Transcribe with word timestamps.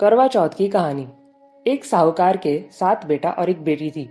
करवा 0.00 0.26
चौथ 0.26 0.48
की 0.48 0.68
कहानी। 0.68 1.06
एक 1.66 1.84
साहूकार 1.84 2.36
के 2.36 2.64
सात 2.72 3.06
बेटा 3.06 3.30
और 3.30 3.50
एक 3.50 3.62
बेटी 3.62 3.90
थी। 3.90 4.08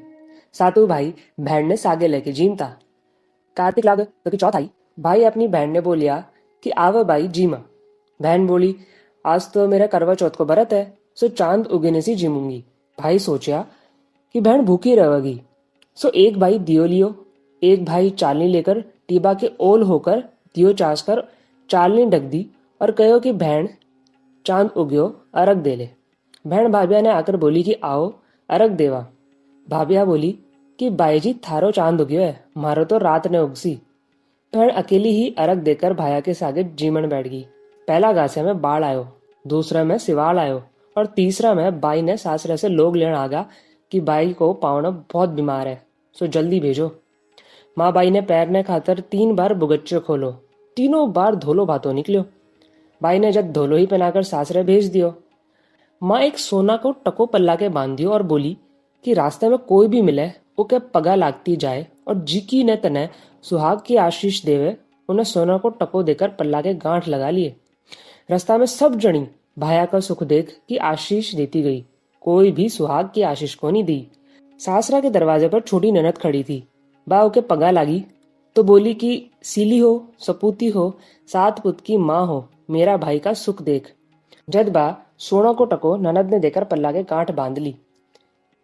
सातों 0.53 0.87
भाई 0.87 1.13
बहन 1.39 1.67
ने 1.67 1.77
सागे 1.77 2.07
लेके 2.07 2.31
जीमता। 2.31 2.65
कार्तिक 3.57 3.85
लाग 3.85 4.01
तो 4.01 4.31
की 4.31 4.37
चौथ 4.37 4.55
आई। 4.55 4.69
भाई 4.99 5.23
अपनी 5.23 5.47
बहन 5.47 5.69
ने 5.69 5.81
बोलिया 5.81 6.17
कि 6.63 6.69
आव 6.69 7.03
भाई 7.03 7.27
जीमा। 7.27 7.61
बहन 8.21 8.47
बोली, 8.47 8.75
आज 9.25 9.51
तो 9.51 9.67
मेरा 9.67 9.87
करवा 9.87 10.13
चौथ 10.13 10.29
को 10.29 10.45
बरत 10.45 10.73
है, 10.73 10.97
सो 11.15 11.27
चाँद 11.27 11.67
उगने 11.67 12.01
से 12.01 12.15
जीमूँगी। 12.15 12.63
भाई 12.99 13.19
सोचा 13.19 13.65
कि 14.33 14.41
बहन 14.41 14.61
भूखी 14.61 14.95
रहेगी। 14.95 15.41
सो 15.95 16.09
एक 16.09 16.39
भाई 16.39 16.59
दियो 16.59 16.85
लियो। 16.85 17.25
एक 17.63 17.85
भाई 17.85 18.09
चालनी 18.09 18.47
लेकर 18.47 18.83
टीबा 19.07 19.33
के 19.33 19.51
ओल 19.59 19.83
होकर 19.83 20.19
दियो 20.55 20.73
चास 20.73 21.01
कर 21.01 21.27
चालनी 21.69 22.05
ढक 22.05 22.21
दी 22.21 22.47
और 22.81 22.91
कहो 22.91 23.19
कि 23.19 23.31
बहन 23.31 23.69
चाँद 24.47 24.69
उग्यो, 24.77 25.05
अरग 25.33 25.57
दे 25.57 25.75
ले 25.75 25.89
बहन 26.45 26.71
भाभिया 26.71 27.01
ने 27.01 27.09
आकर 27.09 27.35
बोली 27.37 27.63
कि 27.63 27.73
आओ, 27.83 28.13
अरग 28.49 28.71
देवा। 28.71 29.05
भाभिया 29.69 30.05
बोली 30.05 30.39
कि 30.79 30.89
बाई 30.89 31.19
जी 31.19 31.33
थारो 31.33 31.71
चाँद 31.71 32.01
उग्यो 32.01 32.21
है, 32.21 32.45
मारो 32.57 32.83
तो 32.83 32.97
रात 32.97 33.27
ने 33.27 33.39
उगसी। 33.39 33.81
बहन 34.53 34.69
अकेली 34.69 35.09
ही 35.09 35.35
अरग 35.37 35.57
देकर 35.57 35.93
भाया 35.93 36.19
के 36.19 36.33
सागे 36.33 36.63
जीमन 36.63 37.07
बैठ 37.07 37.27
गई। 37.27 37.41
पहला 37.87 38.11
गासे 38.13 38.43
में 38.43 38.61
बाढ़ 38.61 38.83
आयो, 38.83 39.07
दूसरा 39.47 39.83
में 39.83 39.97
सिवाल 39.97 40.39
आयो, 40.39 40.61
और 40.97 41.05
तीसरा 41.05 41.53
में 41.53 41.79
बाई 41.79 42.01
ने 42.01 42.17
सासरे 42.17 42.57
से 42.57 42.69
लोग 42.69 42.95
लेना 42.95 43.19
आगा 43.19 43.45
कि 43.91 43.99
बाई 43.99 44.33
को 44.33 44.53
पावना 44.53 44.89
बहुत 44.89 45.29
बीमार 45.29 45.67
है, 45.67 45.81
सो 46.13 46.27
जल्दी 46.27 46.59
भेजो। 46.59 46.91
माँ 47.77 47.93
बाई 47.93 48.09
ने 48.09 48.21
पैर 48.21 48.47
ने 48.47 48.63
खातर 48.63 48.99
तीन 48.99 49.35
बार 49.35 49.53
बुगच्चे 49.53 49.99
खोलो। 49.99 50.31
तीनों 50.77 51.13
बार 51.13 51.35
धोलो 51.35 51.65
भातो 51.65 51.91
निकलो 51.91 52.25
भाई 53.03 53.19
ने 53.19 53.31
जब 53.31 53.51
धोलो 53.51 53.75
ही 53.75 53.85
पहनाकर 53.85 54.23
सासरे 54.23 54.63
भेज 54.63 54.85
दियो। 54.85 55.23
माँ 56.03 56.21
एक 56.21 56.37
सोना 56.37 56.77
को 56.77 56.91
टको 56.91 57.25
पल्ला 57.25 57.55
के 57.55 57.69
बाँध 57.69 57.97
दियो 57.97 58.11
और 58.11 58.23
बोली 58.23 58.57
कि 59.05 59.13
रास्ते 59.13 59.49
में 59.49 59.57
कोई 59.57 59.87
भी 59.87 60.01
मिले 60.01 60.31
ओके 60.59 60.79
पगा 60.79 61.15
लागती 61.15 61.55
जाए 61.55 61.87
और 62.07 62.15
जिकी 62.15 62.63
ने 62.63 62.75
तने 62.75 63.09
सुहाग 63.41 63.81
की 63.85 63.95
आशीष 63.95 64.43
देवे, 64.43 64.77
उन्हें 65.09 65.23
सोना 65.23 65.57
को 65.57 65.69
टको 65.69 66.03
देकर 66.03 66.29
पल्ला 66.29 66.61
के 66.61 66.73
गांठ 66.73 67.07
लगा 67.07 67.29
लिए। 67.29 67.55
रास्ता 68.29 68.57
में 68.57 68.65
सब 68.65 68.95
जनी 68.95 69.27
भाया 69.59 69.85
का 69.85 69.99
सुख 69.99 70.23
देख 70.23 70.59
की 70.69 70.77
आशीष 70.77 71.35
देती 71.35 71.61
गई। 71.61 71.85
कोई 72.21 72.51
भी 72.51 72.69
सुहाग 72.69 73.09
की 73.15 73.21
आशीष 73.21 73.55
को 73.55 73.69
नहीं 73.69 73.83
दी। 73.83 74.07
सासरा 74.59 74.99
के 74.99 75.09
दरवाजे 75.09 75.47
पर 75.47 75.59
छोटी 75.59 75.91
ननद 75.91 76.17
खड़ी 76.17 76.43
थी। 76.43 76.67
बा 77.09 77.27
के 77.27 77.41
पगा 77.41 77.71
लागी 77.71 78.05
तो 78.55 78.63
बोली 78.63 78.93
कि, 78.93 79.29
सीली 79.43 79.77
हो, 79.77 80.07
सपूती 80.19 80.67
हो, 80.67 80.97
सात 81.27 81.59
पुत 81.59 81.81
की 81.81 81.97
माँ 81.97 82.25
हो। 82.25 82.49
मेरा 82.69 82.97
भाई 82.97 83.19
का 83.19 83.33
सुख 83.33 83.61
देख। 83.61 83.93
जद 84.49 84.69
बा 84.69 84.97
सोना 85.17 85.53
को 85.53 85.65
टको, 85.65 85.97
ननद 85.97 86.29
ने 86.29 86.39
देकर 86.39 86.63
पल्ला 86.63 86.91
के 86.91 87.03
कांट 87.03 87.31
बाँध 87.31 87.57
ली। 87.57 87.75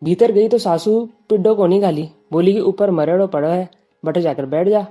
भीतर 0.04 0.32
गई 0.32 0.48
तो 0.48 0.58
सासू 0.58 1.10
पिड्डो 1.30 1.56
को 1.56 1.68
नहीं 1.68 1.82
गाली 1.82 2.10
बोली 2.32 2.54
कि, 2.54 2.60
ऊपर 2.60 2.92
मरेड़ो 2.92 3.28
पड़ो 3.28 3.48
है, 3.48 3.70
बटे 4.06 4.22
जाकर 4.22 4.46
बैठ 4.46 4.68
जा। 4.68 4.88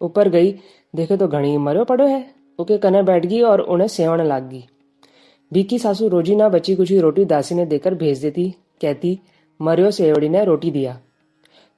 ऊपर 0.00 0.28
गई, 0.28 0.58
देखे 0.94 1.16
तो 1.16 1.28
घड़ी 1.28 1.56
मरो 1.56 1.84
पड़ो 1.84 2.06
है। 2.06 2.34
ओके 2.58 2.78
कने 2.78 3.02
बैठ 3.02 3.26
गई 3.26 3.40
और 3.40 3.60
उन्हें 3.60 3.88
सेवन 3.88 4.20
लाग 4.20 4.42
गई। 4.42 4.64
बीकी 5.52 5.78
सासू 5.78 6.08
रोजी 6.08 6.36
ना 6.36 6.48
बची 6.48 6.74
कुछ 6.74 6.92
रोटी 6.92 7.24
दासी 7.24 7.54
ने 7.54 7.66
देकर 7.66 7.94
भेज 7.94 8.18
देती। 8.18 8.54
कहती, 8.80 9.20
मरियो 9.62 9.90
सेवड़ी 9.90 10.28
ने 10.28 10.44
रोटी 10.44 10.70
दिया। 10.70 11.00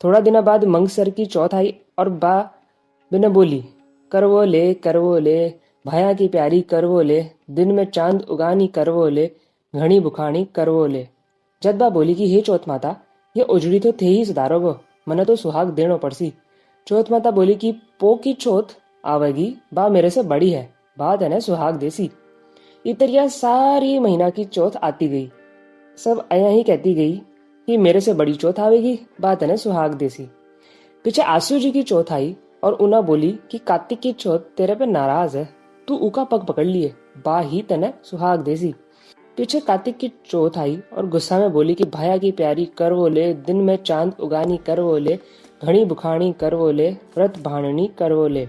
थोड़ा 0.05 0.20
दिन 0.20 0.41
बाद 0.41 0.64
मंगसर 0.64 1.11
की 1.11 1.27
चौथ 1.27 1.48
आई 1.55 1.77
और 1.98 2.09
बा 2.09 2.50
बिना 3.12 3.28
बोली 3.28 3.64
कर 4.11 4.25
वो 4.25 4.42
ले 4.42 4.75
कर 4.75 4.97
वो 4.97 5.19
ले 5.19 5.55
भया 5.86 6.12
की 6.12 6.28
प्यारी 6.28 6.60
करवो 6.60 7.00
ले 7.00 7.27
दिन 7.50 7.72
में 7.72 7.84
चाँद 7.84 8.22
उगानी 8.22 8.66
करवो 8.66 9.08
ले 9.08 9.30
घनी 9.77 10.00
बुखानी 10.00 10.44
करवो 10.54 10.86
ले 10.86 11.09
जदबा 11.62 11.88
बोली 11.88 12.14
की, 12.14 12.34
हे 12.34 12.41
चौथ 12.41 12.59
माता, 12.69 12.97
ये 13.36 13.42
उजड़ी 13.42 13.81
तो 13.81 13.92
थे 13.92 14.06
ही 14.06 14.25
सुधारोगो 14.25 14.81
मने 15.09 15.25
तो 15.25 15.36
सुहाग 15.36 15.70
देनो 15.70 15.98
पड़सी। 15.98 16.32
चौथ 16.86 17.04
माता 17.10 17.31
बोली 17.31 17.54
की, 17.54 17.72
पो 17.72 18.14
की 18.16 18.32
चौथ 18.32 18.62
आवेगी, 19.04 19.56
बा 19.75 19.88
मेरे 19.88 20.10
से 20.10 20.22
बड़ी 20.22 20.50
है, 20.50 20.75
बात 20.98 21.22
है 21.22 21.28
ना 21.28 21.38
सुहाग 21.38 21.76
देसी। 21.76 22.10
इतरिया 22.86 23.26
सारी 23.26 23.98
महीना 23.98 24.30
की 24.30 24.44
चौथ 24.44 24.70
आती 24.82 25.09
गई। 25.09 25.30
सब 25.97 26.28
अया 26.30 26.48
ही 26.48 26.62
कहती 26.62 26.94
गई 26.94 27.22
कि, 27.66 27.76
मेरे 27.76 28.00
से 28.00 28.14
बड़ी 28.14 28.34
चौथ 28.34 28.60
आवेगी, 28.60 29.00
बात 29.20 29.42
है 29.42 29.48
ना 29.48 29.56
सुहाग 29.56 29.94
देसी। 29.94 30.25
पीछे 31.04 31.22
आसू 31.22 31.59
जी 31.59 31.70
की 31.70 31.82
चौथ 31.82 32.12
आई 32.12 32.36
और 32.62 32.72
उना 32.72 33.00
बोली 33.00 33.38
कि 33.50 33.59
कार्तिक 33.59 34.00
की 34.00 34.12
चौथ 34.12 34.38
तेरे 34.38 34.75
पे 34.75 34.86
नाराज़ 34.86 35.38
है 35.38 35.63
तू 35.89 35.97
उका 35.97 36.25
पग 36.25 36.45
पकड़ 36.45 36.67
लिए। 36.67 36.95
बा 37.25 37.41
ही 37.41 37.62
तने 37.62 37.95
सुहाग 38.05 38.41
देसी। 38.41 38.75
पीछे 39.37 39.61
कार्तिक 39.61 39.97
की 39.97 40.12
चौथ 40.27 40.59
आई 40.59 40.83
और 40.93 41.06
गुस्सा 41.06 41.39
में 41.39 41.53
बोली 41.53 41.75
कि 41.75 41.84
भाया 41.84 42.17
की 42.19 42.31
प्यारी 42.33 42.65
कर 42.65 42.93
वो 42.93 43.09
ले, 43.09 43.34
दिन 43.34 43.56
में 43.56 43.77
चाँद 43.77 44.15
उगानी 44.21 44.56
कर 44.56 44.81
वो 44.81 44.97
ले 44.99 45.19
घनी 45.65 45.84
बुखानी 45.84 46.33
कर 46.33 46.55
वो 46.55 46.71
ले, 46.71 46.91
व्रत 46.91 47.39
भाणनी 47.43 47.91
कर 47.99 48.12
वो 48.12 48.27
ले। 48.27 48.49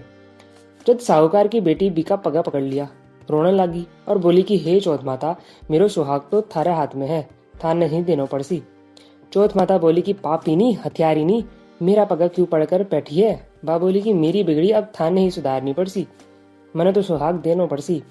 जब 0.86 0.98
साहूकार 0.98 1.48
की 1.48 1.60
बेटी 1.60 1.90
बीका 1.90 2.16
पगा 2.16 2.42
पकड़ 2.42 2.62
लिया, 2.62 2.88
रोने 3.30 3.52
लगी 3.52 3.86
और 4.08 4.18
बोली 4.18 4.42
कि, 4.42 4.58
हे 4.58 4.80
चौथ 4.80 4.98
माता, 5.04 5.36
मेरो 5.70 5.88
सुहाग 5.88 6.20
तो 6.30 6.42
थारे 6.42 6.72
हाथ 6.72 6.88
में 6.94 7.06
है, 7.06 7.28
था 7.64 7.74
नहीं 7.74 8.04
देनो 8.04 8.26
पड़सी 8.26 8.62
चौथ 9.32 9.48
माता 9.56 9.78
बोली 9.78 10.02
कि 10.02 10.12
हथियारी 10.84 11.24
नी, 11.24 11.44
मेरा 11.82 12.04
पगा 12.04 12.26
क्यों 12.26 12.46
पड़कर 12.46 12.82
बैठी 12.82 13.20
है 13.20 13.48
बा 13.64 13.78
बोली 13.78 14.00
कि, 14.00 14.12
मेरी 14.12 14.44
बिगड़ी 14.44 14.70
अब 14.70 14.92
था 15.00 15.10
नहीं 15.10 15.30
सुधारनी 15.30 15.72
पड़सी। 15.72 16.06
मैंने 16.76 16.92
तो 16.92 17.02
सुहाग 17.02 17.34
देनो 17.34 17.66
पड़सी 17.66 18.02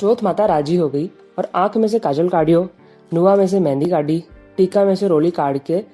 चौथ 0.00 0.16
माता 0.22 0.46
राज़ी 0.46 0.76
हो 0.76 0.88
गई 0.88 1.10
और 1.38 1.48
आँख 1.54 1.76
में 1.76 1.88
से 1.88 1.98
काजल 1.98 2.28
काटियो 2.28 2.68
नुआ 3.14 3.36
में 3.36 3.46
से 3.46 3.60
मेहंदी 3.60 3.86
काटी 3.86 4.24
टीका 4.56 4.84
में 4.84 4.94
से 4.94 5.08
रोली 5.08 5.30
काट 5.30 5.64
के 5.64 5.84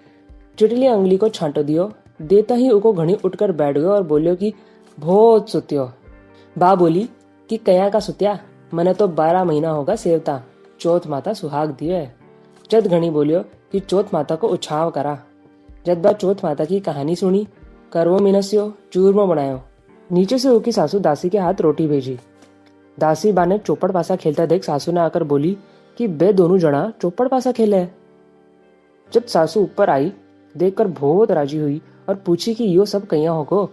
चिटली 0.59 0.87
अंगली 0.87 1.17
को 1.17 1.29
छांटो 1.29 1.63
दियो, 1.63 1.93
देता 2.23 2.55
ही 2.55 2.71
उको 2.71 2.93
घनी 2.93 3.15
उठकर 3.15 3.53
बैठ 3.53 3.79
गयो 3.79 3.91
और 3.91 4.03
बोलियो 4.03 4.35
कि, 4.37 4.55
बहुत 4.99 5.51
सुत्यो। 5.51 5.93
बा 6.59 6.75
बोली 6.75 7.09
कि, 7.49 7.57
कया 7.57 7.89
का 7.89 8.01
सुत्या? 8.01 8.39
मैंने 8.75 8.95
तो 8.95 9.09
बारह 9.09 9.45
महीना 9.45 9.71
होगा 9.71 9.97
सेवता। 9.97 10.43
चौथ 10.81 11.01
माता 11.07 11.33
सुहाग 11.33 11.71
दियो 11.71 11.95
है 11.95 12.17
जद 12.71 12.87
घनी 12.87 13.11
बोलियो 13.11 13.41
कि, 13.41 13.81
चौथ 13.81 14.05
माता 14.15 14.35
को 14.35 14.49
उछाव 14.49 14.91
करा। 14.91 15.19
जद 15.87 15.99
बा 15.99 16.13
चौथ 16.13 16.35
माता 16.45 16.65
की 16.65 16.81
कहानी 16.81 17.17
सुनी, 17.17 17.49
करवो 17.93 18.19
मिनस्यो, 18.19 18.75
चूरमो 18.93 19.27
बनायो। 19.27 19.61
नीचे 20.13 20.39
से 20.39 20.49
उसकी 20.49 20.73
सासू 20.73 20.99
दासी 20.99 21.29
के 21.29 21.39
हाथ 21.39 21.55
रोटी 21.61 21.87
भेजी। 21.87 22.19
दासी 22.99 23.33
बा 23.33 23.45
ने 23.45 23.59
चौपड़ 23.59 23.93
पासा 23.93 24.17
खेलता 24.17 24.47
देख 24.47 24.65
सासू 24.65 24.93
ने 24.93 25.01
आकर 25.01 25.25
बोली 25.25 25.57
कि, 25.99 26.09
बे 26.09 26.33
दोनों 26.33 26.59
जना, 26.59 26.93
चौपड़ 27.03 27.29
पासा 27.29 27.53
खेले 27.53 27.77
है। 27.77 27.95
जब 29.13 29.27
सासू 29.27 29.61
ऊपर 29.61 29.91
आई, 29.91 30.13
देखकर 30.57 30.89
बहुत 30.89 31.31
राज़ी 31.31 31.59
हुई 31.59 31.83
और 32.09 32.15
पूछी 32.15 32.55
कि, 32.55 32.77
यो 32.77 32.85
सब 32.85 33.07
कहिया 33.07 33.31
होको? 33.31 33.71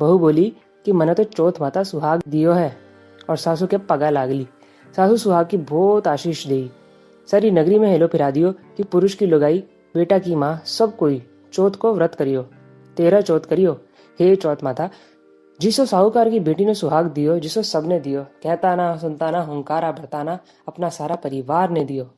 बहू 0.00 0.18
बोली 0.18 0.56
कि, 0.84 0.92
मैंने 0.92 1.14
तो 1.14 1.24
चौथ 1.24 1.52
माता 1.60 1.82
सुहाग 1.82 2.22
दियो 2.28 2.52
है। 2.52 2.76
और 3.30 3.36
सासू 3.36 3.66
के 3.66 3.78
पगा 3.78 4.10
लागली। 4.10 4.48
सासू 4.96 5.16
सुहाग 5.16 5.46
की 5.46 5.56
बहुत 5.56 6.08
आशीष 6.08 6.46
दी 6.46 6.70
सारी 7.30 7.50
नगरी 7.50 7.78
में 7.78 7.88
हेलो 7.88 8.06
फिरा 8.06 8.30
दियो 8.30 8.52
कि, 8.52 8.82
पुरुष 8.82 9.14
की 9.14 9.26
लुगाई, 9.26 9.58
बेटा 9.94 10.18
की 10.18 10.34
माँ, 10.34 10.62
सब 10.64 10.96
कोई, 10.96 11.22
चौथ 11.52 11.70
को 11.70 11.94
व्रत 11.94 12.14
करियो। 12.14 12.42
तेरा 12.96 13.20
चौथ 13.20 13.40
करियो। 13.40 13.80
हे 14.20 14.36
चौथ 14.36 14.56
माता 14.64 14.90
जिसो 15.60 15.86
साहूकार 15.86 16.30
की 16.30 16.40
बेटी 16.40 16.64
ने 16.64 16.74
सुहाग 16.74 17.06
दियो, 17.06 17.38
जिसो 17.38 17.62
सबने 17.62 18.00
दियो 18.00 18.22
कहता 18.22 18.76
ना 18.76 18.96
सुनता 18.96 19.30
ना 19.30 19.40
हुंकारा, 19.40 19.92
भरताना, 19.92 20.38
अपना 20.68 20.88
सारा 20.88 21.16
परिवार 21.16 21.70
ने 21.70 21.84
दियो। 21.84 22.10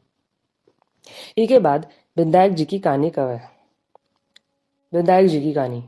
इसके 1.39 1.59
बाद 1.59 1.87
विधायक 2.17 2.53
जी 2.53 2.65
की 2.65 2.79
कहानी 2.79 3.11
कब 3.11 3.29
है 3.29 3.51
विधायक 4.95 5.27
जी 5.27 5.41
की 5.41 5.53
कहानी। 5.53 5.85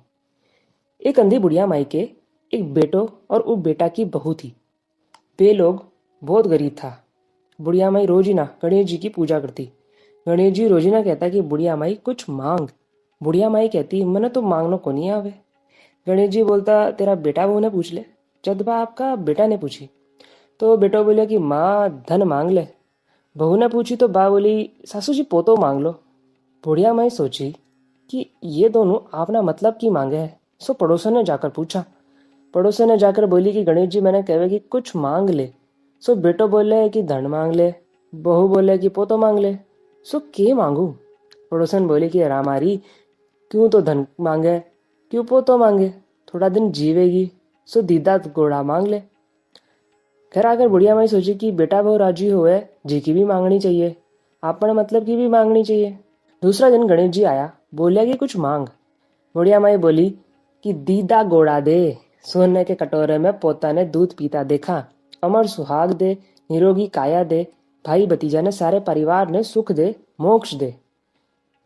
एक 1.06 1.20
अंधी 1.20 1.38
बुढ़िया 1.38 1.66
माई 1.66 1.84
के 1.84 2.10
एक 2.54 2.74
बेटो 2.74 3.18
और 3.30 3.42
वो 3.42 3.56
बेटा 3.56 3.88
की 3.88 4.04
बहू 4.04 4.34
थी। 4.34 4.56
वे 5.38 5.52
लोग 5.52 5.84
बहुत 6.24 6.46
गरीब 6.46 6.72
था। 6.72 7.04
बुढ़िया 7.60 7.90
माई 7.90 8.06
रोज 8.06 8.26
ही 8.26 8.34
ना 8.34 8.56
गणेश 8.62 8.86
जी 8.86 8.96
की 8.96 9.08
पूजा 9.08 9.40
करती। 9.40 9.72
गणेश 10.28 10.54
जी 10.54 10.68
रोज 10.68 10.84
ही 10.84 10.90
ना 10.90 11.02
कहता 11.02 11.28
कि, 11.28 11.40
बुढ़िया 11.40 11.76
माई, 11.76 11.94
कुछ 11.94 12.30
मांग। 12.30 12.68
बुढ़िया 13.22 13.48
माई 13.48 13.68
कहती 13.68 14.04
मैंने 14.04 14.28
तो 14.28 14.42
मांगनो 14.42 14.76
को 14.76 14.92
नहीं 14.92 15.10
आवे? 15.10 15.43
गणेश 16.08 16.30
जी 16.30 16.42
बोलता, 16.42 16.90
तेरा 16.90 17.14
बेटा 17.14 17.46
बहू 17.46 17.60
ने 17.60 17.70
पूछ 17.70 17.92
ले। 17.92 18.04
जदबा 18.44 18.76
आपका 18.76 19.16
बेटा 19.16 19.46
ने 19.46 19.56
पूछी। 19.56 19.90
तो 20.60 20.76
बेटा 20.76 21.02
बोले 21.02 21.26
कि, 21.26 21.38
माँ, 21.38 22.04
धन 22.08 22.22
मांग 22.22 22.50
ले। 22.50 22.66
बहू 23.36 23.56
ने 23.56 23.68
पूछी 23.68 23.96
तो 23.96 24.08
बा 24.08 24.30
बोली, 24.30 24.70
सासू 24.86 25.12
जी, 25.12 25.22
पोतो 25.22 25.56
मांग 25.56 25.80
लो। 25.80 25.90
बुढ़िया 26.64 26.94
माई 26.94 27.10
सोची 27.10 27.56
कि 28.10 28.30
ये 28.44 28.68
दोनों 28.68 29.08
आपना 29.14 29.42
मतलब 29.42 29.76
की 29.80 29.90
मांगे 29.90 30.16
है। 30.16 30.40
सो 30.60 30.72
पड़ोसन 30.72 31.14
ने 31.14 31.24
जाकर 31.24 31.48
पूछा। 31.48 31.84
पड़ोसन 32.54 32.88
ने 32.88 32.98
जाकर 32.98 33.26
बोली 33.26 33.52
कि, 33.52 33.64
गणेश 33.64 33.88
जी, 33.88 34.00
मैंने 34.00 34.22
कहे 34.22 34.48
कि 34.48 34.58
कुछ 34.58 34.96
मांग 34.96 35.30
ले। 35.30 35.50
सो 36.00 36.14
बेटो 36.14 36.48
बोले 36.48 36.88
कि, 36.88 37.02
धन 37.02 37.26
मांग 37.26 37.52
ले। 37.52 37.74
बहू 38.14 38.48
बोले 38.48 38.78
कि, 38.78 38.88
पोतो 38.88 39.18
मांग 39.18 39.38
ले। 39.38 39.56
सो 40.04 40.18
के 40.18 40.54
मांगू? 40.54 40.94
पड़ोसन 41.50 41.86
बोले 41.86 42.08
कि 42.08 42.28
रामारी 42.28 42.80
क्यों 43.50 43.68
तो 43.68 43.80
धन 43.80 44.06
मांगे? 44.20 44.73
क्यों 45.10 45.24
पोतो 45.24 45.58
मांगे? 45.58 45.94
थोड़ा 46.34 46.48
दिन 46.48 46.72
जीवेगी, 46.72 47.30
सो 47.66 47.82
दीदा 47.82 48.18
घोड़ा 48.18 48.62
मांग 48.62 48.86
ले। 48.86 49.00
खैर 50.32 50.46
आकर 50.46 50.68
बुढ़िया 50.68 50.94
माई 50.94 51.06
सोची 51.06 51.34
कि 51.34 51.52
बेटा 51.52 51.82
बहु 51.82 51.96
राज़ी 51.96 52.28
हुए 52.28 52.60
जी 52.86 53.00
की 53.00 53.12
भी 53.12 53.24
मांगनी 53.24 53.60
चाहिए। 53.60 53.96
अपने 54.42 54.72
मतलब 54.72 55.04
की 55.04 55.16
भी 55.16 55.28
मांगनी 55.28 55.64
चाहिए। 55.64 55.98
दूसरा 56.42 56.70
दिन 56.70 56.86
गणेश 56.86 57.10
जी 57.10 57.22
आया, 57.22 57.52
बोलिया 57.74 58.04
कि 58.04 58.14
कुछ 58.14 58.36
मांग। 58.36 58.66
बुढ़िया 59.34 59.60
माई 59.60 59.76
बोली 59.76 60.18
कि 60.64 60.72
दीदा 60.72 61.22
गोड़ा 61.22 61.60
दे, 61.60 61.96
सोने 62.24 62.64
के 62.64 62.74
कटोरे 62.74 63.18
में 63.18 63.38
पोता 63.38 63.72
ने 63.72 63.84
दूध 63.84 64.12
पीता 64.12 64.42
देखा, 64.42 64.84
अमर 65.22 65.46
सुहाग 65.46 65.92
दे, 65.92 66.18
निरोगी 66.50 66.86
काया 66.86 67.24
दे, 67.24 67.46
भाई 67.86 68.06
भतीजा 68.06 68.40
ने 68.40 68.52
सारे 68.52 68.80
परिवार 68.80 69.30
ने 69.30 69.42
सुख 69.42 69.72
दे, 69.72 69.94
मोक्ष 70.20 70.54
दे। 70.54 70.74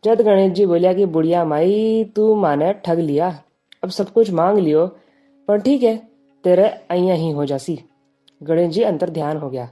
जद 0.03 0.21
गणेश 0.21 0.51
जी 0.51 0.65
बोलिया 0.65 0.93
कि, 0.93 1.05
बुढ़िया 1.05 1.45
माई, 1.45 2.03
तू 2.15 2.35
माने 2.35 2.73
ठग 2.73 2.99
लिया। 2.99 3.43
अब 3.83 3.89
सब 3.89 4.09
कुछ 4.09 4.31
मांग 4.31 4.57
लियो, 4.57 4.87
पर 5.47 5.61
ठीक 5.61 5.83
है, 5.83 6.07
तेरे 6.43 6.63
अइया 6.63 7.13
ही 7.13 7.31
हो 7.31 7.45
जासी 7.45 7.79
गणेश 8.43 8.71
जी 8.71 8.81
अंतर 8.81 9.09
ध्यान 9.09 9.37
हो 9.37 9.49
गया। 9.49 9.69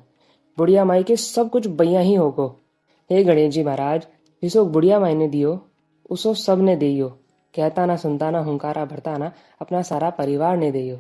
बुढ़िया 0.58 0.86
माई 0.86 1.04
के 1.04 1.16
सब 1.16 1.50
कुछ 1.50 1.68
बैया 1.68 2.00
ही 2.00 2.16
होगो। 2.16 2.60
हे 3.12 3.24
गणेश 3.24 3.54
जी 3.54 3.64
महाराज, 3.64 4.08
जिसो 4.42 4.66
बुढ़िया 4.66 5.00
माई 5.00 5.16
ने 5.16 5.28
दियो, 5.28 5.62
उसो 6.10 6.34
सबने 6.34 6.76
दियो 6.76 7.10
कहता 7.56 7.86
ना, 7.86 7.96
सुनता 7.96 8.32
ना, 8.32 8.40
हुंकारा, 8.40 8.86
भरता 8.86 9.18
ना, 9.18 9.32
अपना 9.62 9.82
सारा 9.82 10.10
परिवार 10.10 10.58
ने 10.58 10.72
दियो 10.72 11.00